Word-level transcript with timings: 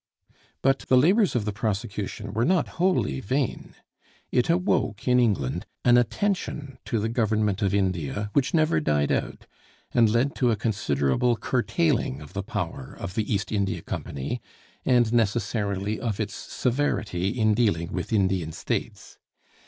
But 0.63 0.79
the 0.87 0.97
labors 0.97 1.35
of 1.35 1.45
the 1.45 1.51
prosecution 1.51 2.33
were 2.33 2.43
not 2.43 2.67
wholly 2.79 3.19
vain. 3.19 3.75
It 4.31 4.49
awoke 4.49 5.07
in 5.07 5.19
England 5.19 5.67
an 5.85 5.95
attention 5.95 6.79
to 6.85 6.97
the 6.97 7.07
government 7.07 7.61
of 7.61 7.71
India 7.75 8.31
which 8.33 8.51
never 8.51 8.79
died 8.79 9.11
out, 9.11 9.45
and 9.93 10.09
led 10.09 10.33
to 10.37 10.49
a 10.49 10.55
considerable 10.55 11.37
curtailing 11.37 12.19
of 12.19 12.33
the 12.33 12.41
power 12.41 12.97
of 12.99 13.13
the 13.13 13.31
East 13.31 13.51
India 13.51 13.83
Company, 13.83 14.41
and 14.85 15.13
necessarily 15.13 15.99
of 15.99 16.19
its 16.19 16.33
severity, 16.33 17.39
in 17.39 17.53
dealing 17.53 17.93
with 17.93 18.11
Indian 18.11 18.51
States. 18.51 19.19